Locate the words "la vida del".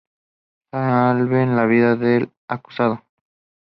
1.55-2.31